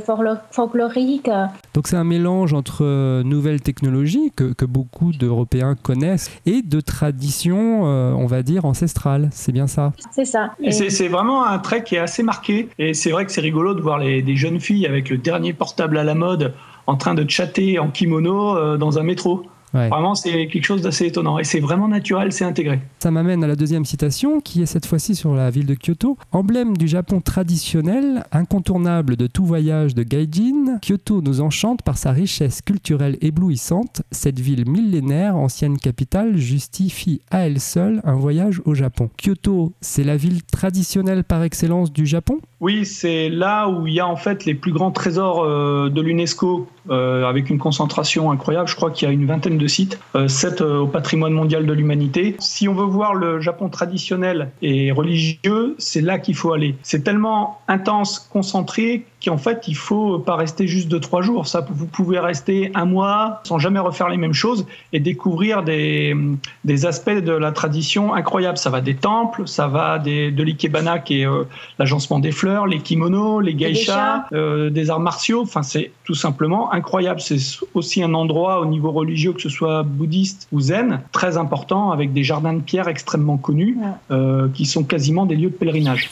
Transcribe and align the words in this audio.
folklorique. 0.51 1.31
Donc 1.75 1.87
c'est 1.89 1.97
un 1.97 2.05
mélange 2.05 2.53
entre 2.55 2.85
euh, 2.85 3.23
nouvelles 3.23 3.61
technologies 3.61 4.33
que, 4.35 4.53
que 4.53 4.65
beaucoup 4.65 5.08
d'Européens 5.13 5.75
connaissent 5.75 6.31
et 6.47 6.63
de 6.63 6.81
traditions, 6.81 7.87
euh, 7.87 8.13
on 8.13 8.27
va 8.27 8.43
dire, 8.43 8.65
ancestrales. 8.65 9.29
C'est 9.33 9.53
bien 9.53 9.67
ça? 9.67 9.93
C'est 10.11 10.25
ça. 10.25 10.53
Et 10.61 10.73
c'est 10.73 10.91
c'est 10.91 11.09
vraiment 11.09 11.45
un 11.47 11.59
trait 11.59 11.85
qui 11.85 11.95
est 11.95 12.01
assez 12.01 12.23
marqué. 12.23 12.69
Et 12.79 12.95
c'est 12.95 13.11
vrai 13.11 13.25
que 13.25 13.33
c'est 13.33 13.41
rigolo 13.41 13.75
de 13.75 13.81
voir 13.81 13.99
les, 13.99 14.23
des 14.23 14.37
jeunes 14.37 14.61
filles 14.61 14.87
avec 14.87 15.11
le 15.11 15.19
dernier 15.19 15.53
portable 15.53 15.99
à 15.99 16.05
la 16.05 16.15
mode 16.15 16.55
en 16.87 16.97
train 16.97 17.15
de 17.15 17.29
chatter 17.29 17.79
en 17.79 17.91
kimono 17.91 18.57
euh, 18.57 18.77
dans 18.77 18.99
un 18.99 19.03
métro. 19.03 19.45
Ouais. 19.75 19.89
Vraiment, 19.89 20.15
c'est 20.15 20.47
quelque 20.49 20.65
chose 20.65 20.83
d'assez 20.83 21.07
étonnant. 21.07 21.39
Et 21.39 21.45
c'est 21.45 21.61
vraiment 21.61 21.89
naturel, 21.89 22.33
c'est 22.33 22.45
intégré. 22.45 22.81
Ça 22.99 23.11
m'amène 23.11 23.45
à 23.45 23.47
la 23.47 23.57
deuxième 23.57 23.85
citation, 23.85 24.41
qui 24.41 24.63
est 24.63 24.67
cette 24.67 24.87
fois-ci 24.87 25.15
sur 25.15 25.35
la 25.35 25.51
ville 25.51 25.67
de 25.67 25.75
Kyoto. 25.75 26.17
Emblème 26.33 26.77
du 26.77 26.89
Japon 26.89 27.21
traditionnel, 27.21 28.25
incontournable 28.33 29.17
de 29.17 29.27
tout 29.27 29.45
voyage 29.45 29.95
de 29.95 30.03
gaijin, 30.03 30.79
Kyoto 30.81 31.21
nous 31.23 31.41
enchante 31.41 31.83
par 31.83 31.99
sa 31.99 32.13
richesse 32.13 32.63
culturelle 32.63 33.19
éblouissante. 33.21 34.03
Cette 34.11 34.41
ville 34.41 34.69
millénaire, 34.69 35.37
ancienne 35.37 35.79
capitale, 35.79 36.37
justifie 36.37 37.21
à 37.31 37.47
elle 37.47 37.61
seule 37.61 38.01
un 38.05 38.15
voyage 38.15 38.61
au 38.65 38.75
Japon. 38.75 39.11
Kyoto, 39.17 39.73
c'est 39.81 40.05
la 40.05 40.17
ville 40.17 40.43
traditionnelle 40.45 41.25
par 41.25 41.43
excellence 41.43 41.93
du 41.93 42.07
Japon? 42.07 42.39
Oui, 42.61 42.85
c'est 42.85 43.29
là 43.29 43.69
où 43.69 43.87
il 43.87 43.95
y 43.95 44.01
a 44.01 44.07
en 44.07 44.17
fait 44.17 44.45
les 44.45 44.55
plus 44.55 44.73
grands 44.73 44.91
trésors 44.91 45.45
euh, 45.45 45.91
de 45.91 46.01
l'UNESCO, 46.01 46.67
avec 46.91 47.51
une 47.51 47.59
concentration 47.59 48.31
incroyable. 48.31 48.69
Je 48.69 48.77
crois 48.77 48.91
qu'il 48.91 49.09
y 49.09 49.11
a 49.11 49.15
une 49.15 49.27
vingtaine 49.27 49.59
de 49.59 49.67
sites, 49.67 49.99
euh, 50.15 50.29
sept 50.29 50.61
euh, 50.61 50.81
au 50.81 50.87
patrimoine 50.87 51.33
mondial 51.33 51.67
de 51.67 51.73
l'humanité. 51.73 52.37
Si 52.39 52.69
on 52.69 52.75
veut 52.75 52.85
voir 52.85 53.15
le 53.15 53.41
Japon 53.41 53.69
traditionnel 53.69 54.51
et 54.63 54.93
religieux, 54.93 55.75
c'est 55.79 56.01
là 56.01 56.19
qu'il 56.19 56.35
faut 56.35 56.53
aller. 56.53 56.77
C'est 56.83 57.05
tellement 57.05 57.61
intense, 57.69 58.19
concentré, 58.33 59.05
qu'en 59.25 59.39
fait, 59.39 59.67
il 59.67 59.77
faut 59.77 60.19
pas 60.19 60.37
rester 60.37 60.67
juste 60.67 60.89
deux 60.89 61.01
trois 61.01 61.23
jours. 61.23 61.47
Ça, 61.47 61.67
vous 61.69 61.87
pouvez 61.87 62.19
rester 62.19 62.71
un 62.75 62.85
mois 62.85 63.41
sans 63.45 63.59
jamais 63.59 63.81
refaire 63.81 64.09
les 64.09 64.17
mêmes 64.17 64.33
choses 64.33 64.67
et 64.93 65.01
découvrir 65.01 65.63
des, 65.63 66.17
des 66.65 66.87
aspects 66.87 67.11
de 67.11 67.33
la 67.33 67.53
tradition 67.53 68.15
incroyables. 68.15 68.59
Ça 68.59 68.71
va 68.71 68.81
des 68.81 68.95
temples, 68.95 69.47
ça 69.47 69.67
va 69.67 69.99
des, 69.99 70.31
de 70.31 70.43
l'ikebana 70.43 70.99
qui 71.01 71.23
est 71.23 71.27
euh, 71.27 71.45
l'agencement 71.79 72.19
des 72.19 72.33
fleurs, 72.33 72.67
les 72.67 72.79
kimonos, 72.79 73.41
les 73.41 73.57
geishas, 73.57 74.27
euh, 74.33 74.71
des 74.71 74.91
arts 74.91 75.01
martiaux. 75.01 75.43
Enfin, 75.43 75.63
c'est 75.63 75.91
tout 76.05 76.15
simplement 76.15 76.71
incroyable. 76.79 77.21
C'est 77.21 77.39
aussi 77.75 78.03
un 78.03 78.15
endroit 78.15 78.61
au 78.61 78.67
niveau 78.67 78.91
religieux, 78.91 79.33
que 79.33 79.43
ce 79.43 79.49
soit 79.49 79.83
bouddhiste 79.83 80.49
ou 80.53 80.61
zen, 80.61 81.03
très 81.13 81.37
important, 81.37 81.91
avec 81.91 82.13
des 82.13 82.25
jardins 82.25 82.55
de 82.55 82.61
pierre 82.61 82.89
extrêmement 82.89 83.37
connus, 83.37 83.77
Ouais. 83.79 83.87
euh, 84.11 84.49
qui 84.55 84.65
sont 84.65 84.85
quasiment 84.85 85.27
des 85.27 85.37
lieux 85.37 85.51
de 85.51 85.55
pèlerinage. 85.55 86.11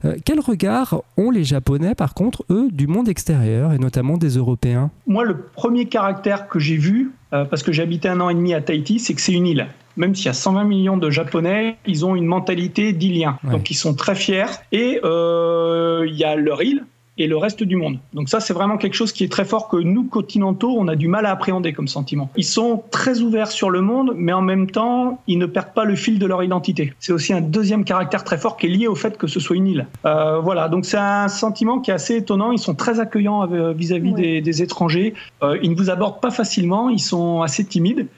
Euh, 0.05 0.17
quel 0.25 0.41
regard 0.41 1.03
ont 1.17 1.31
les 1.31 1.45
Japonais, 1.45 1.95
par 1.95 2.15
contre, 2.15 2.45
eux, 2.51 2.69
du 2.71 2.87
monde 2.87 3.09
extérieur, 3.09 3.73
et 3.73 3.79
notamment 3.79 4.17
des 4.17 4.37
Européens? 4.37 4.91
Moi, 5.07 5.25
le 5.25 5.37
premier 5.37 5.87
caractère 5.87 6.49
que 6.49 6.59
j'ai 6.59 6.77
vu, 6.77 7.13
euh, 7.33 7.45
parce 7.45 7.63
que 7.63 7.73
habité 7.81 8.09
un 8.09 8.21
an 8.21 8.29
et 8.29 8.35
demi 8.35 8.55
à 8.55 8.61
Tahiti, 8.61 8.99
c'est 8.99 9.15
que 9.15 9.21
c'est 9.21 9.33
une 9.33 9.47
île. 9.47 9.67
Même 9.97 10.15
s'il 10.15 10.27
y 10.27 10.29
a 10.29 10.35
120 10.35 10.65
millions 10.65 10.97
de 10.97 11.11
Japonais, 11.11 11.77
ils 11.87 12.07
ont 12.07 12.17
une 12.17 12.25
mentalité 12.25 12.93
d'Iliens. 12.93 13.39
Ouais. 13.45 13.51
Donc 13.51 13.71
ils 13.71 13.75
sont 13.75 13.95
très 13.95 14.15
fiers. 14.15 14.47
Et 14.71 15.01
euh, 15.05 16.05
il 16.07 16.15
y 16.15 16.25
a 16.25 16.37
leur 16.37 16.63
île 16.63 16.85
et 17.23 17.27
le 17.29 17.37
reste 17.37 17.63
du 17.63 17.77
monde. 17.77 17.99
Donc 18.15 18.29
ça, 18.29 18.41
c'est 18.41 18.53
vraiment 18.53 18.77
quelque 18.77 18.95
chose 18.95 19.13
qui 19.13 19.23
est 19.25 19.31
très 19.31 19.45
fort 19.45 19.69
que 19.69 19.77
nous, 19.77 20.05
continentaux, 20.05 20.75
on 20.77 20.89
a 20.89 20.97
du 20.97 21.07
mal 21.07 21.25
à 21.27 21.31
appréhender 21.31 21.73
comme 21.73 21.87
sentiment. 21.89 22.31
Ils 22.37 22.45
sont 22.45 22.83
très 22.91 23.21
ouverts 23.21 23.53
sur 23.53 23.71
le 23.71 23.81
monde, 23.81 24.13
mais 24.17 24.33
en 24.33 24.43
même 24.43 24.69
temps, 24.71 25.21
ils 25.29 25.39
ne 25.39 25.47
perdent 25.47 25.73
pas 25.73 25.85
le 25.85 25.95
fil 25.95 26.19
de 26.19 26.27
leur 26.27 26.43
identité. 26.43 26.93
C'est 26.99 27.13
aussi 27.13 27.33
un 27.33 27.41
deuxième 27.41 27.85
caractère 27.85 28.25
très 28.25 28.39
fort 28.39 28.57
qui 28.57 28.67
est 28.67 28.71
lié 28.71 28.87
au 28.89 28.95
fait 28.97 29.17
que 29.17 29.27
ce 29.29 29.39
soit 29.39 29.57
une 29.57 29.69
île. 29.69 29.87
Euh, 30.05 30.41
voilà, 30.41 30.69
donc 30.69 30.85
c'est 30.85 30.99
un 30.99 31.29
sentiment 31.29 31.79
qui 31.79 31.91
est 31.91 31.95
assez 31.95 32.17
étonnant. 32.17 32.51
Ils 32.51 32.59
sont 32.59 32.75
très 32.75 32.99
accueillants 32.99 33.51
euh, 33.53 33.73
vis-à-vis 33.73 34.13
Oui. 34.15 34.21
des, 34.21 34.41
des 34.41 34.63
étrangers. 34.63 35.15
Euh, 35.43 35.59
ils 35.63 35.71
ne 35.71 35.77
vous 35.77 35.91
abordent 35.91 36.21
pas 36.21 36.31
facilement, 36.33 36.89
ils 36.91 36.99
sont 37.01 37.43
assez 37.43 37.65
timides. 37.65 38.09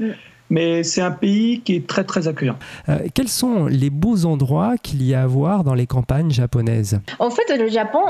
Mais 0.55 0.85
c'est 0.85 1.01
un 1.01 1.11
pays 1.11 1.61
qui 1.65 1.75
est 1.75 1.87
très 1.87 2.05
très 2.05 2.29
accueillant. 2.29 2.56
Euh, 2.89 2.99
Quels 3.12 3.29
sont 3.43 3.67
les 3.67 3.91
beaux 3.91 4.25
endroits 4.25 4.75
qu'il 4.81 5.03
y 5.03 5.12
a 5.12 5.23
à 5.23 5.27
voir 5.27 5.65
dans 5.65 5.75
les 5.75 5.89
campagnes 5.89 6.31
japonaises? 6.31 7.01
En 7.19 7.31
fait, 7.31 7.43
le 7.59 7.69
Japon, 7.69 8.05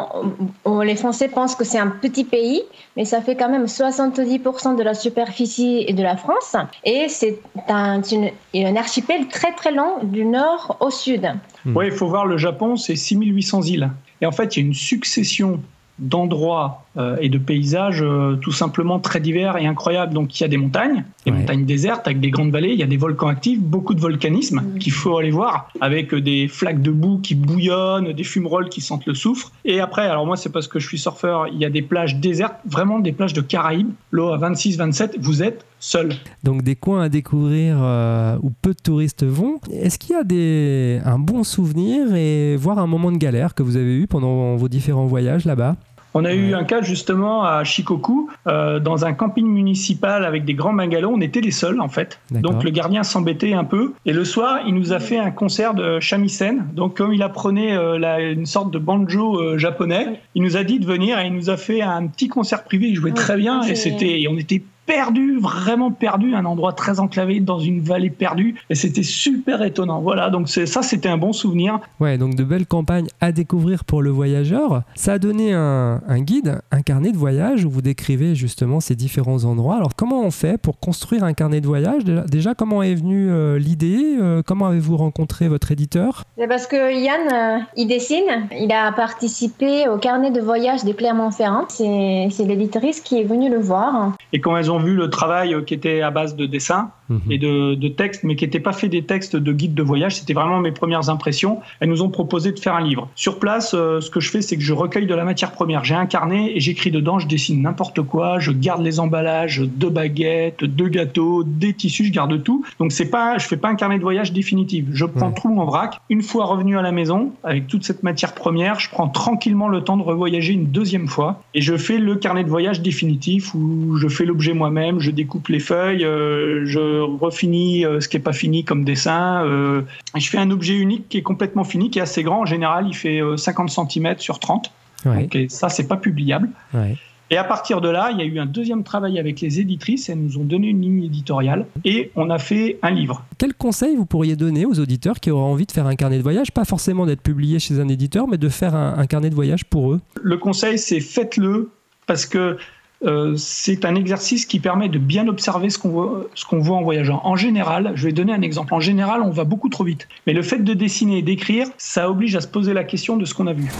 on- 0.66 0.80
les 0.80 0.94
Français 0.96 1.28
pensent 1.28 1.54
que 1.56 1.64
c'est 1.64 1.78
un 1.78 1.88
petit 1.88 2.24
pays, 2.24 2.60
mais 2.96 3.06
ça 3.06 3.22
fait 3.22 3.34
quand 3.34 3.48
même 3.48 3.66
70% 3.66 4.74
de 4.76 4.82
la 4.82 4.92
superficie 4.92 5.86
de 5.86 6.02
la 6.02 6.16
France. 6.18 6.54
Et 6.84 7.06
c'est 7.08 7.40
un, 7.68 8.02
une- 8.02 8.30
un 8.54 8.76
archipel 8.76 9.26
très 9.28 9.52
très 9.52 9.72
long 9.72 9.92
du 10.02 10.24
nord 10.26 10.76
au 10.80 10.90
sud. 10.90 11.26
Oui, 11.64 11.86
il 11.86 11.92
faut 11.92 12.08
voir 12.08 12.26
le 12.26 12.36
Japon, 12.36 12.76
c'est 12.76 12.96
6800 12.96 13.62
îles. 13.62 13.90
Et 14.20 14.26
en 14.26 14.32
fait, 14.32 14.54
il 14.56 14.60
y 14.60 14.62
a 14.64 14.66
une 14.66 14.74
succession 14.74 15.60
d'endroits 15.98 16.84
euh, 16.96 17.16
et 17.20 17.28
de 17.28 17.38
paysages 17.38 18.02
euh, 18.02 18.36
tout 18.36 18.52
simplement 18.52 18.98
très 18.98 19.20
divers 19.20 19.56
et 19.56 19.66
incroyables. 19.66 20.12
Donc 20.14 20.38
il 20.38 20.42
y 20.42 20.44
a 20.44 20.48
des 20.48 20.56
montagnes, 20.56 21.04
des 21.24 21.32
Ouais. 21.32 21.38
montagnes 21.38 21.64
désertes 21.64 22.06
avec 22.06 22.20
des 22.20 22.30
grandes 22.30 22.50
vallées, 22.50 22.70
il 22.72 22.78
y 22.78 22.82
a 22.82 22.86
des 22.86 22.96
volcans 22.96 23.28
actifs, 23.28 23.60
beaucoup 23.60 23.94
de 23.94 24.00
volcanisme 24.00 24.60
Mhm. 24.60 24.78
qu'il 24.78 24.92
faut 24.92 25.16
aller 25.18 25.30
voir, 25.30 25.68
avec 25.80 26.12
euh, 26.14 26.20
des 26.20 26.48
flaques 26.48 26.82
de 26.82 26.90
boue 26.90 27.18
qui 27.18 27.34
bouillonnent, 27.34 28.12
des 28.12 28.24
fumerolles 28.24 28.68
qui 28.68 28.80
sentent 28.80 29.06
le 29.06 29.14
soufre. 29.14 29.52
Et 29.64 29.80
après, 29.80 30.02
alors 30.06 30.26
moi 30.26 30.36
c'est 30.36 30.50
parce 30.52 30.68
que 30.68 30.78
je 30.78 30.86
suis 30.86 30.98
surfeur, 30.98 31.48
il 31.48 31.58
y 31.58 31.64
a 31.64 31.70
des 31.70 31.82
plages 31.82 32.16
désertes, 32.16 32.56
vraiment 32.64 32.98
des 32.98 33.12
plages 33.12 33.32
de 33.32 33.40
Caraïbes, 33.40 33.90
l'eau 34.10 34.28
à 34.32 34.38
26-27, 34.38 35.16
vous 35.20 35.42
êtes 35.42 35.64
seul. 35.84 36.08
Donc 36.42 36.62
des 36.62 36.76
coins 36.76 37.02
à 37.02 37.08
découvrir 37.08 37.76
euh, 37.80 38.36
où 38.42 38.50
peu 38.50 38.70
de 38.70 38.80
touristes 38.82 39.24
vont. 39.24 39.60
Est-ce 39.72 39.98
qu'il 39.98 40.12
y 40.16 40.18
a 40.18 40.24
des, 40.24 41.00
un 41.04 41.18
bon 41.18 41.44
souvenir 41.44 42.14
et 42.14 42.56
voire 42.56 42.78
un 42.78 42.86
moment 42.86 43.12
de 43.12 43.18
galère 43.18 43.54
que 43.54 43.62
vous 43.62 43.76
avez 43.76 43.96
eu 43.96 44.06
pendant 44.06 44.56
vos 44.56 44.68
différents 44.68 45.06
voyages 45.06 45.44
là-bas? 45.44 45.76
On 46.16 46.24
a 46.24 46.32
eu 46.32 46.54
un 46.54 46.62
cas 46.62 46.80
justement 46.80 47.42
à 47.42 47.64
Shikoku, 47.64 48.30
euh, 48.46 48.78
dans 48.78 49.04
un 49.04 49.14
camping 49.14 49.46
municipal 49.48 50.24
avec 50.24 50.44
des 50.44 50.54
grands 50.54 50.72
bungalows. 50.72 51.10
On 51.12 51.20
était 51.20 51.40
les 51.40 51.50
seuls 51.50 51.80
en 51.80 51.88
fait. 51.88 52.20
Donc 52.30 52.62
le 52.62 52.70
gardien 52.70 53.02
s'embêtait 53.02 53.52
un 53.52 53.64
peu. 53.64 53.94
Et 54.06 54.12
le 54.12 54.24
soir, 54.24 54.60
il 54.64 54.74
nous 54.76 54.92
a 54.92 55.00
fait 55.00 55.18
un 55.18 55.32
concert 55.32 55.74
de 55.74 55.98
shamisen. 55.98 56.66
Donc 56.72 56.96
comme 56.98 57.12
il 57.12 57.20
apprenait 57.24 57.76
euh, 57.76 57.98
la- 57.98 58.20
une 58.20 58.46
sorte 58.46 58.70
de 58.72 58.78
banjo 58.78 59.40
euh, 59.40 59.58
japonais, 59.58 60.20
il 60.36 60.42
nous 60.44 60.56
a 60.56 60.62
dit 60.62 60.78
de 60.78 60.86
venir 60.86 61.18
et 61.18 61.26
il 61.26 61.34
nous 61.34 61.50
a 61.50 61.56
fait 61.56 61.82
un 61.82 62.06
petit 62.06 62.28
concert 62.28 62.62
privé. 62.62 62.86
Il 62.90 62.94
jouait 62.94 63.10
Oui, 63.10 63.16
très 63.16 63.36
bien 63.36 63.62
et 63.62 63.74
c'est- 63.74 63.90
c'était, 63.90 64.20
et 64.20 64.28
on 64.28 64.36
était 64.38 64.62
perdus, 64.86 65.38
vraiment 65.38 65.90
perdus, 65.90 66.34
un 66.34 66.44
endroit 66.44 66.72
très 66.72 67.00
enclavé 67.00 67.40
dans 67.40 67.58
une 67.58 67.80
vallée 67.80 68.10
perdue. 68.10 68.56
Et 68.70 68.74
c'était 68.74 69.02
super 69.02 69.62
étonnant. 69.62 70.00
Voilà, 70.00 70.30
donc 70.30 70.48
c'est, 70.48 70.66
ça 70.66 70.82
c'était 70.82 71.08
un 71.08 71.18
bon 71.18 71.32
souvenir. 71.32 71.80
Ouais, 72.00 72.18
donc 72.18 72.34
de 72.34 72.44
belles 72.44 72.66
campagnes 72.66 73.08
à 73.20 73.32
découvrir 73.32 73.84
pour 73.84 74.02
le 74.02 74.10
voyageur. 74.10 74.82
Ça 74.94 75.14
a 75.14 75.18
donné 75.18 75.52
un, 75.52 76.02
un 76.06 76.20
guide, 76.20 76.60
un 76.70 76.82
carnet 76.82 77.12
de 77.12 77.16
voyage 77.16 77.64
où 77.64 77.70
vous 77.70 77.82
décrivez 77.82 78.34
justement 78.34 78.80
ces 78.80 78.94
différents 78.94 79.44
endroits. 79.44 79.76
Alors 79.76 79.94
comment 79.96 80.22
on 80.22 80.30
fait 80.30 80.58
pour 80.58 80.78
construire 80.78 81.24
un 81.24 81.32
carnet 81.32 81.60
de 81.60 81.66
voyage? 81.66 82.04
Déjà, 82.04 82.22
déjà, 82.22 82.54
comment 82.54 82.82
est 82.82 82.94
venue 82.94 83.30
euh, 83.30 83.58
l'idée? 83.58 84.16
Euh, 84.20 84.42
Comment 84.46 84.66
avez-vous 84.66 84.96
rencontré 84.96 85.48
votre 85.48 85.72
éditeur? 85.72 86.24
C'est 86.36 86.46
parce 86.46 86.66
que 86.66 86.92
Yann, 86.92 87.32
euh, 87.32 87.64
il 87.76 87.86
dessine. 87.86 88.48
Il 88.52 88.70
a 88.72 88.92
participé 88.92 89.88
au 89.88 89.96
carnet 89.96 90.30
de 90.30 90.40
voyage 90.40 90.84
de 90.84 90.92
Clermont-Ferrand. 90.92 91.64
C'est 91.68 92.28
c'est 92.30 92.44
l'éditrice 92.44 93.00
qui 93.00 93.20
est 93.20 93.24
venue 93.24 93.50
le 93.50 93.58
voir. 93.58 94.12
Et 94.32 94.40
quand 94.40 94.56
elles 94.56 94.70
ont 94.70 94.73
vu 94.78 94.94
le 94.94 95.10
travail 95.10 95.56
qui 95.66 95.74
était 95.74 96.00
à 96.00 96.10
base 96.10 96.36
de 96.36 96.46
dessin, 96.46 96.90
Mhm. 97.08 97.20
et 97.30 97.38
de, 97.38 97.74
de 97.74 97.88
textes, 97.88 98.24
mais 98.24 98.36
qui 98.36 98.44
n'étaient 98.44 98.60
pas 98.60 98.72
fait 98.72 98.88
des 98.88 99.02
textes 99.02 99.36
de 99.36 99.52
guide 99.52 99.74
de 99.74 99.82
voyage. 99.82 100.16
C'était 100.16 100.32
vraiment 100.32 100.60
mes 100.60 100.72
premières 100.72 101.10
impressions. 101.10 101.60
Elles 101.80 101.88
nous 101.88 102.02
ont 102.02 102.08
proposé 102.08 102.52
de 102.52 102.58
faire 102.58 102.74
un 102.74 102.82
livre. 102.82 103.08
Sur 103.14 103.38
place, 103.38 103.74
euh, 103.74 104.00
ce 104.00 104.10
que 104.10 104.20
je 104.20 104.30
fais, 104.30 104.40
c'est 104.40 104.56
que 104.56 104.62
je 104.62 104.72
recueille 104.72 105.06
de 105.06 105.14
la 105.14 105.24
matière 105.24 105.52
première. 105.52 105.84
J'ai 105.84 105.94
un 105.94 106.06
carnet 106.06 106.52
et 106.54 106.60
j'écris 106.60 106.90
dedans, 106.90 107.18
je 107.18 107.28
dessine 107.28 107.62
n'importe 107.62 108.00
quoi, 108.02 108.38
je 108.38 108.52
garde 108.52 108.82
les 108.82 109.00
emballages 109.00 109.60
de 109.60 109.88
baguettes, 109.88 110.64
de 110.64 110.88
gâteaux, 110.88 111.44
des 111.44 111.74
tissus, 111.74 112.04
je 112.06 112.12
garde 112.12 112.42
tout. 112.42 112.64
Donc 112.78 112.92
c'est 112.92 113.10
pas, 113.10 113.38
je 113.38 113.46
fais 113.46 113.56
pas 113.56 113.68
un 113.68 113.74
carnet 113.74 113.98
de 113.98 114.02
voyage 114.02 114.32
définitif. 114.32 114.86
Je 114.92 115.04
prends 115.04 115.32
tout 115.32 115.54
en 115.58 115.64
vrac. 115.64 116.00
Une 116.08 116.22
fois 116.22 116.46
revenu 116.46 116.78
à 116.78 116.82
la 116.82 116.92
maison, 116.92 117.32
avec 117.42 117.66
toute 117.66 117.84
cette 117.84 118.02
matière 118.02 118.34
première, 118.34 118.80
je 118.80 118.88
prends 118.88 119.08
tranquillement 119.08 119.68
le 119.68 119.82
temps 119.82 119.96
de 119.96 120.02
revoyager 120.02 120.52
une 120.54 120.66
deuxième 120.66 121.08
fois 121.08 121.42
et 121.54 121.60
je 121.60 121.76
fais 121.76 121.98
le 121.98 122.16
carnet 122.16 122.44
de 122.44 122.48
voyage 122.50 122.80
définitif 122.80 123.54
où 123.54 123.96
je 123.96 124.08
fais 124.08 124.24
l'objet 124.24 124.54
moi-même, 124.64 124.98
je 124.98 125.10
découpe 125.10 125.48
les 125.48 125.60
feuilles, 125.60 126.04
euh, 126.04 126.62
je 126.64 127.00
refinis 127.00 127.84
euh, 127.84 128.00
ce 128.00 128.08
qui 128.08 128.16
est 128.16 128.20
pas 128.20 128.32
fini 128.32 128.64
comme 128.64 128.84
dessin. 128.84 129.44
euh, 129.44 129.82
je 130.16 130.26
fais 130.28 130.38
un 130.38 130.50
objet 130.50 130.74
unique 130.78 131.08
qui 131.10 131.18
est 131.18 131.22
complètement 131.22 131.64
fini, 131.64 131.90
qui 131.90 131.98
est 131.98 132.02
assez 132.02 132.22
grand. 132.22 132.40
En 132.40 132.46
général, 132.46 132.86
il 132.88 132.94
fait 132.94 133.20
euh, 133.20 133.36
50 133.36 133.68
cm 133.70 134.14
sur 134.18 134.38
30. 134.38 134.70
Ouais, 135.04 135.22
Donc, 135.24 135.36
et 135.36 135.48
ça, 135.50 135.68
c'est 135.68 135.86
pas 135.86 135.96
publiable. 135.98 136.48
ouais. 136.72 136.96
Et 137.30 137.38
à 137.38 137.44
partir 137.44 137.80
de 137.80 137.88
là, 137.88 138.10
il 138.12 138.18
y 138.18 138.22
a 138.22 138.26
eu 138.26 138.38
un 138.38 138.44
deuxième 138.46 138.84
travail 138.84 139.18
avec 139.18 139.40
les 139.40 139.58
éditrices. 139.58 140.08
Elles 140.10 140.18
nous 140.20 140.36
ont 140.38 140.44
donné 140.44 140.68
une 140.68 140.82
ligne 140.82 141.04
éditoriale 141.04 141.66
et 141.84 142.10
on 142.16 142.28
a 142.28 142.38
fait 142.38 142.78
un 142.82 142.90
livre. 142.90 143.24
Quel 143.38 143.54
conseil 143.54 143.96
vous 143.96 144.04
pourriez 144.04 144.36
donner 144.36 144.66
aux 144.66 144.78
auditeurs 144.78 145.18
qui 145.20 145.30
auraient 145.30 145.50
envie 145.50 145.64
de 145.66 145.72
faire 145.72 145.86
un 145.86 145.96
carnet 145.96 146.18
de 146.18 146.22
voyage 146.22 146.52
Pas 146.52 146.66
forcément 146.66 147.06
d'être 147.06 147.22
publié 147.22 147.58
chez 147.58 147.80
un 147.80 147.88
éditeur, 147.88 148.28
mais 148.28 148.36
de 148.36 148.48
faire 148.50 148.74
un, 148.74 148.98
un 148.98 149.06
carnet 149.06 149.30
de 149.30 149.34
voyage 149.34 149.64
pour 149.64 149.92
eux? 149.92 150.00
Le 150.22 150.36
conseil, 150.36 150.78
c'est 150.78 151.00
faites-le 151.00 151.70
parce 152.06 152.26
que 152.26 152.58
euh, 153.04 153.36
c'est 153.36 153.84
un 153.84 153.94
exercice 153.94 154.46
qui 154.46 154.58
permet 154.60 154.88
de 154.88 154.98
bien 154.98 155.28
observer 155.28 155.68
ce 155.70 155.78
qu'on 155.78 155.90
voit, 155.90 156.26
ce 156.34 156.44
qu'on 156.44 156.58
voit 156.58 156.76
en 156.76 156.82
voyageant. 156.82 157.20
En 157.24 157.36
général, 157.36 157.92
je 157.94 158.06
vais 158.06 158.12
donner 158.12 158.32
un 158.32 158.42
exemple. 158.42 158.74
En 158.74 158.80
général, 158.80 159.22
on 159.22 159.30
va 159.30 159.44
beaucoup 159.44 159.68
trop 159.68 159.84
vite. 159.84 160.08
Mais 160.26 160.32
le 160.32 160.42
fait 160.42 160.58
de 160.58 160.74
dessiner 160.74 161.18
et 161.18 161.22
d'écrire, 161.22 161.68
ça 161.78 162.10
oblige 162.10 162.34
à 162.36 162.40
se 162.40 162.48
poser 162.48 162.72
la 162.72 162.84
question 162.84 163.16
de 163.16 163.24
ce 163.24 163.34
qu'on 163.34 163.46
a 163.46 163.52
vu. 163.52 163.70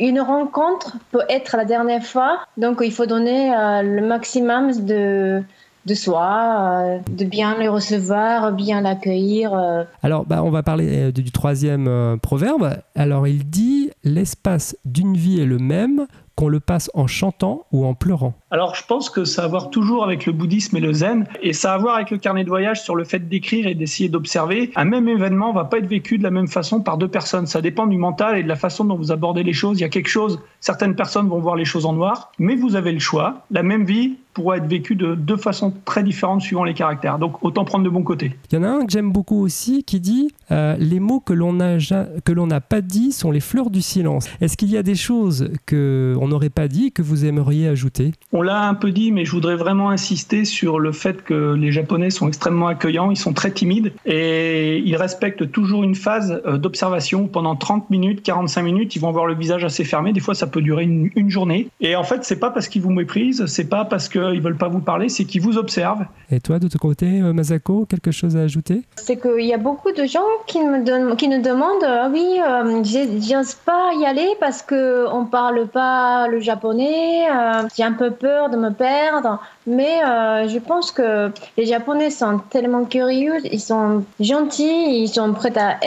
Une 0.00 0.20
rencontre 0.20 0.96
peut 1.10 1.22
être 1.28 1.56
la 1.56 1.64
dernière 1.64 2.04
fois, 2.04 2.38
donc 2.56 2.78
il 2.84 2.92
faut 2.92 3.06
donner 3.06 3.52
euh, 3.54 3.82
le 3.82 4.06
maximum 4.06 4.70
de, 4.86 5.42
de 5.86 5.94
soi, 5.94 6.56
euh, 6.60 6.98
de 7.10 7.24
bien 7.24 7.56
le 7.58 7.68
recevoir, 7.68 8.52
bien 8.52 8.80
l'accueillir. 8.80 9.52
euh. 9.54 9.82
Alors, 10.02 10.24
bah, 10.24 10.42
on 10.44 10.50
va 10.50 10.62
parler 10.62 11.10
du 11.10 11.32
troisième 11.32 12.18
proverbe. 12.22 12.76
Alors, 12.94 13.26
il 13.26 13.48
dit 13.50 13.90
l'espace 14.04 14.76
d'une 14.84 15.16
vie 15.16 15.40
est 15.40 15.46
le 15.46 15.58
même 15.58 16.06
qu'on 16.38 16.48
le 16.48 16.60
passe 16.60 16.88
en 16.94 17.08
chantant 17.08 17.66
ou 17.72 17.84
en 17.84 17.94
pleurant. 17.94 18.32
alors 18.52 18.76
je 18.76 18.84
pense 18.86 19.10
que 19.10 19.24
ça 19.24 19.42
a 19.42 19.44
à 19.46 19.48
voir 19.48 19.70
toujours 19.70 20.04
avec 20.04 20.24
le 20.24 20.32
bouddhisme 20.32 20.76
et 20.76 20.80
le 20.80 20.92
zen, 20.92 21.26
et 21.42 21.52
ça 21.52 21.72
a 21.72 21.74
à 21.74 21.78
voir 21.78 21.96
avec 21.96 22.12
le 22.12 22.18
carnet 22.18 22.44
de 22.44 22.48
voyage 22.48 22.80
sur 22.80 22.94
le 22.94 23.02
fait 23.02 23.28
d'écrire 23.28 23.66
et 23.66 23.74
d'essayer 23.74 24.08
d'observer. 24.08 24.70
Un 24.76 24.84
même 24.84 25.08
événement 25.08 25.52
va 25.52 25.64
pas 25.64 25.78
être 25.78 25.88
vécu 25.88 26.16
de 26.16 26.22
la 26.22 26.30
même 26.30 26.46
façon 26.46 26.80
par 26.80 26.96
deux 26.96 27.08
personnes. 27.08 27.46
Ça 27.48 27.60
dépend 27.60 27.88
du 27.88 27.98
mental 27.98 28.38
et 28.38 28.44
de 28.44 28.48
la 28.48 28.54
façon 28.54 28.84
dont 28.84 28.94
vous 28.94 29.10
abordez 29.10 29.42
les 29.42 29.52
choses. 29.52 29.80
Il 29.80 29.82
y 29.82 29.84
a 29.84 29.88
quelque 29.88 30.08
chose, 30.08 30.38
certaines 30.60 30.94
personnes 30.94 31.28
vont 31.28 31.40
voir 31.40 31.56
les 31.56 31.64
choses 31.64 31.86
en 31.86 31.92
noir, 31.92 32.30
mais 32.38 32.54
vous 32.54 32.76
avez 32.76 32.92
le 32.92 33.00
choix. 33.00 33.42
La 33.50 33.64
même 33.64 33.84
vie 33.84 34.16
pourra 34.38 34.58
être 34.58 34.66
vécue 34.66 34.94
de 34.94 35.16
deux 35.16 35.36
façons 35.36 35.72
très 35.84 36.04
différentes 36.04 36.42
suivant 36.42 36.62
les 36.62 36.74
caractères. 36.74 37.18
Donc 37.18 37.42
autant 37.44 37.64
prendre 37.64 37.84
de 37.84 37.90
bon 37.90 38.04
côté. 38.04 38.36
Il 38.52 38.54
y 38.54 38.58
en 38.58 38.62
a 38.62 38.68
un 38.68 38.86
que 38.86 38.92
j'aime 38.92 39.10
beaucoup 39.10 39.42
aussi 39.42 39.82
qui 39.82 39.98
dit 39.98 40.30
euh, 40.52 40.76
les 40.78 41.00
mots 41.00 41.18
que 41.18 41.32
l'on 41.32 41.54
n'a 41.54 41.78
que 42.24 42.32
l'on 42.32 42.46
n'a 42.46 42.60
pas 42.60 42.80
dit 42.80 43.10
sont 43.10 43.32
les 43.32 43.40
fleurs 43.40 43.70
du 43.70 43.82
silence. 43.82 44.28
Est-ce 44.40 44.56
qu'il 44.56 44.70
y 44.70 44.76
a 44.76 44.84
des 44.84 44.94
choses 44.94 45.50
que 45.66 46.14
on 46.20 46.27
n'aurait 46.28 46.50
pas 46.50 46.68
dit 46.68 46.92
que 46.92 47.02
vous 47.02 47.24
aimeriez 47.24 47.68
ajouter 47.68 48.12
On 48.32 48.42
l'a 48.42 48.68
un 48.68 48.74
peu 48.74 48.90
dit, 48.90 49.12
mais 49.12 49.24
je 49.24 49.32
voudrais 49.32 49.56
vraiment 49.56 49.90
insister 49.90 50.44
sur 50.44 50.78
le 50.78 50.92
fait 50.92 51.22
que 51.22 51.54
les 51.54 51.72
Japonais 51.72 52.10
sont 52.10 52.28
extrêmement 52.28 52.68
accueillants, 52.68 53.10
ils 53.10 53.16
sont 53.16 53.32
très 53.32 53.50
timides 53.50 53.92
et 54.06 54.78
ils 54.78 54.96
respectent 54.96 55.50
toujours 55.50 55.82
une 55.82 55.94
phase 55.94 56.40
euh, 56.46 56.58
d'observation 56.58 57.26
pendant 57.26 57.56
30 57.56 57.90
minutes, 57.90 58.22
45 58.22 58.62
minutes. 58.62 58.96
Ils 58.96 59.00
vont 59.00 59.08
avoir 59.08 59.26
le 59.26 59.34
visage 59.34 59.64
assez 59.64 59.84
fermé. 59.84 60.12
Des 60.12 60.20
fois, 60.20 60.34
ça 60.34 60.46
peut 60.46 60.62
durer 60.62 60.84
une, 60.84 61.10
une 61.16 61.30
journée. 61.30 61.68
Et 61.80 61.96
en 61.96 62.04
fait, 62.04 62.24
c'est 62.24 62.38
pas 62.38 62.50
parce 62.50 62.68
qu'ils 62.68 62.82
vous 62.82 62.90
méprisent, 62.90 63.46
c'est 63.46 63.68
pas 63.68 63.84
parce 63.84 64.08
que 64.08 64.34
ils 64.34 64.40
veulent 64.40 64.56
pas 64.56 64.68
vous 64.68 64.80
parler, 64.80 65.08
c'est 65.08 65.24
qu'ils 65.24 65.42
vous 65.42 65.58
observent. 65.58 66.04
Et 66.30 66.40
toi, 66.40 66.58
de 66.58 66.68
ton 66.68 66.78
côté, 66.78 67.20
euh, 67.20 67.32
Masako, 67.32 67.86
quelque 67.86 68.10
chose 68.10 68.36
à 68.36 68.40
ajouter? 68.40 68.82
C'est 68.96 69.20
qu'il 69.20 69.46
y 69.46 69.54
a 69.54 69.58
beaucoup 69.58 69.92
de 69.92 70.04
gens 70.04 70.20
qui, 70.46 70.60
me 70.60 70.84
donnent, 70.84 71.16
qui 71.16 71.28
nous 71.28 71.42
demandent 71.42 71.84
ah 71.84 72.08
oui, 72.12 72.38
euh, 72.46 72.82
j'ose 72.84 73.54
pas 73.54 73.92
y 73.98 74.04
aller 74.04 74.28
parce 74.40 74.62
que 74.62 75.06
on 75.12 75.24
parle 75.24 75.66
pas 75.68 76.17
le 76.26 76.40
japonais, 76.40 77.28
euh, 77.30 77.62
j'ai 77.76 77.84
un 77.84 77.92
peu 77.92 78.10
peur 78.10 78.50
de 78.50 78.56
me 78.56 78.70
perdre. 78.70 79.40
Mais 79.66 80.02
euh, 80.02 80.48
je 80.48 80.58
pense 80.58 80.90
que 80.90 81.30
les 81.58 81.66
Japonais 81.66 82.10
sont 82.10 82.40
tellement 82.50 82.84
curieux, 82.84 83.34
ils 83.52 83.60
sont 83.60 84.02
gentils, 84.18 85.02
ils 85.02 85.08
sont 85.08 85.34
prêts 85.34 85.52
à 85.58 85.78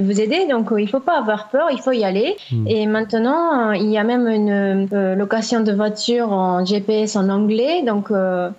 vous 0.00 0.20
aider. 0.20 0.46
Donc 0.48 0.68
il 0.78 0.88
faut 0.88 1.00
pas 1.00 1.18
avoir 1.18 1.48
peur, 1.48 1.68
il 1.72 1.80
faut 1.80 1.92
y 1.92 2.04
aller. 2.04 2.36
Hmm. 2.52 2.66
Et 2.68 2.86
maintenant, 2.86 3.72
il 3.72 3.90
y 3.90 3.98
a 3.98 4.04
même 4.04 4.28
une 4.28 4.88
location 5.16 5.60
de 5.60 5.72
voiture 5.72 6.32
en 6.32 6.64
GPS 6.64 7.16
en 7.16 7.28
anglais. 7.28 7.82
Donc 7.82 8.10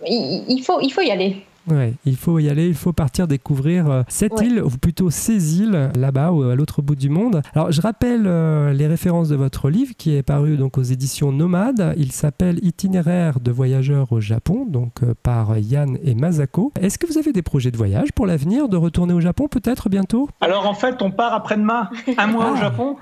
il, 0.06 0.62
faut, 0.62 0.82
il 0.82 0.92
faut 0.92 1.02
y 1.02 1.12
aller. 1.12 1.46
Ouais, 1.70 1.94
il 2.06 2.16
faut 2.16 2.40
y 2.40 2.50
aller, 2.50 2.68
il 2.68 2.74
faut 2.74 2.94
partir 2.94 3.28
découvrir 3.28 3.90
euh, 3.90 4.04
cette 4.08 4.40
île, 4.42 4.62
ou 4.64 4.70
plutôt 4.70 5.10
ces 5.10 5.62
îles, 5.62 5.92
là-bas, 5.96 6.32
ou 6.32 6.44
à 6.44 6.56
l'autre 6.56 6.82
bout 6.82 6.96
du 6.96 7.10
monde. 7.10 7.42
Alors, 7.54 7.72
je 7.72 7.82
rappelle 7.82 8.24
euh, 8.26 8.74
les 8.74 8.88
références 8.88 9.30
de 9.30 9.36
votre 9.36 9.70
livre 9.70 9.94
qui 9.98 10.16
est 10.16 10.24
paru 10.24 10.58
donc 10.58 10.78
aux 10.78 10.84
éditions 10.84 11.32
Nomade. 11.32 11.94
Il 11.98 12.12
s'appelle 12.12 12.60
Itinéraire 12.64 13.40
de 13.40 13.52
voyageurs 13.52 14.12
au 14.12 14.20
Japon, 14.20 14.66
donc 14.68 15.04
euh, 15.04 15.14
par 15.22 15.58
Yann 15.58 15.98
et 16.04 16.16
Masako. 16.16 16.72
Est-ce 16.82 16.98
que 16.98 17.06
vous 17.08 17.18
avez 17.18 17.34
des 17.34 17.42
projets 17.42 17.72
de 17.72 17.78
voyage 17.78 18.12
pour 18.14 18.26
l'avenir, 18.26 18.70
de 18.70 18.78
retourner 18.78 19.14
au 19.14 19.22
Japon 19.22 19.48
peut-être 19.48 19.90
bientôt? 19.90 20.28
Alors, 20.42 20.68
en 20.68 20.74
fait, 20.74 21.02
on 21.02 21.12
part 21.12 21.34
après-demain, 21.34 21.90
un 22.18 22.28
mois 22.28 22.52
au 22.52 22.56
ah. 22.56 22.62
Japon. 22.62 22.96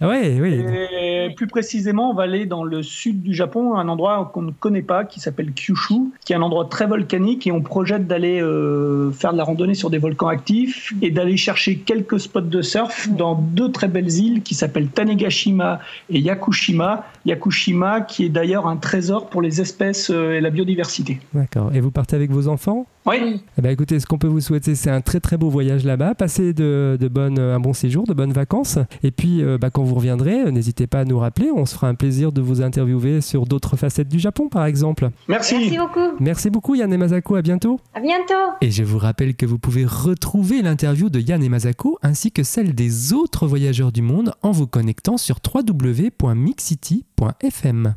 Oui, 0.00 0.40
oui. 0.40 0.64
Et 1.00 1.34
plus 1.36 1.46
précisément, 1.46 2.10
on 2.10 2.14
va 2.14 2.24
aller 2.24 2.46
dans 2.46 2.64
le 2.64 2.82
sud 2.82 3.22
du 3.22 3.34
Japon, 3.34 3.76
un 3.76 3.88
endroit 3.88 4.30
qu'on 4.32 4.42
ne 4.42 4.52
connaît 4.52 4.82
pas, 4.82 5.04
qui 5.04 5.20
s'appelle 5.20 5.52
Kyushu, 5.52 6.12
qui 6.24 6.32
est 6.32 6.36
un 6.36 6.42
endroit 6.42 6.66
très 6.66 6.86
volcanique, 6.86 7.46
et 7.46 7.52
on 7.52 7.62
projette 7.62 8.06
d'aller 8.12 8.42
euh, 8.42 9.10
faire 9.10 9.32
de 9.32 9.38
la 9.38 9.44
randonnée 9.44 9.72
sur 9.72 9.88
des 9.88 9.96
volcans 9.96 10.28
actifs 10.28 10.92
et 11.00 11.10
d'aller 11.10 11.38
chercher 11.38 11.78
quelques 11.78 12.20
spots 12.20 12.42
de 12.42 12.60
surf 12.60 13.08
dans 13.08 13.34
deux 13.34 13.72
très 13.72 13.88
belles 13.88 14.12
îles 14.12 14.42
qui 14.42 14.54
s'appellent 14.54 14.88
Tanegashima 14.88 15.80
et 16.10 16.20
Yakushima. 16.20 17.06
Yakushima 17.24 18.02
qui 18.02 18.26
est 18.26 18.28
d'ailleurs 18.28 18.66
un 18.66 18.76
trésor 18.76 19.30
pour 19.30 19.40
les 19.40 19.62
espèces 19.62 20.10
euh, 20.10 20.34
et 20.36 20.40
la 20.42 20.50
biodiversité. 20.50 21.20
D'accord. 21.32 21.70
Et 21.74 21.80
vous 21.80 21.90
partez 21.90 22.14
avec 22.16 22.30
vos 22.30 22.48
enfants? 22.48 22.86
Oui. 23.06 23.42
Eh 23.58 23.62
ben, 23.62 23.70
écoutez, 23.70 23.98
ce 23.98 24.06
qu'on 24.06 24.18
peut 24.18 24.28
vous 24.28 24.40
souhaiter, 24.40 24.74
c'est 24.76 24.90
un 24.90 25.00
très 25.00 25.18
très 25.18 25.36
beau 25.36 25.48
voyage 25.48 25.84
là-bas. 25.84 26.14
Passez 26.14 26.52
de, 26.52 26.96
de 27.00 27.08
bonnes, 27.08 27.38
un 27.38 27.58
bon 27.58 27.72
séjour, 27.72 28.06
de 28.06 28.14
bonnes 28.14 28.32
vacances. 28.32 28.78
Et 29.02 29.10
puis, 29.10 29.42
euh, 29.42 29.58
bah, 29.58 29.70
quand 29.70 29.82
vous 29.82 29.96
reviendrez, 29.96 30.52
n'hésitez 30.52 30.86
pas 30.86 31.00
à 31.00 31.04
nous 31.04 31.18
rappeler. 31.18 31.50
On 31.50 31.66
se 31.66 31.74
fera 31.74 31.88
un 31.88 31.94
plaisir 31.94 32.30
de 32.30 32.40
vous 32.40 32.62
interviewer 32.62 33.20
sur 33.20 33.46
d'autres 33.46 33.76
facettes 33.76 34.08
du 34.08 34.20
Japon, 34.20 34.48
par 34.48 34.66
exemple. 34.66 35.08
Merci. 35.28 35.56
Merci 35.56 35.78
beaucoup. 35.78 36.16
Merci 36.20 36.50
beaucoup, 36.50 36.74
Yann 36.74 36.92
et 36.92 36.96
Masako. 36.96 37.34
À 37.34 37.42
bientôt. 37.42 37.80
À 37.94 38.00
bientôt. 38.02 38.34
Et 38.60 38.70
je 38.70 38.84
vous 38.84 38.98
rappelle 38.98 39.34
que 39.34 39.46
vous 39.46 39.58
pouvez 39.58 39.86
retrouver 39.86 40.60
l'interview 40.62 41.08
de 41.08 41.20
Yann 41.20 41.42
et 41.42 41.48
Masako 41.48 41.98
ainsi 42.02 42.32
que 42.32 42.42
celle 42.42 42.74
des 42.74 43.12
autres 43.12 43.46
voyageurs 43.46 43.92
du 43.92 44.02
monde 44.02 44.34
en 44.42 44.50
vous 44.50 44.66
connectant 44.66 45.16
sur 45.16 45.38
www.mixcity.fm. 45.54 47.94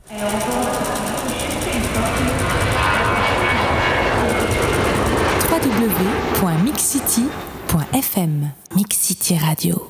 www.mixcity.fm 5.51 8.51
Mixcity 8.75 9.38
Radio 9.38 9.89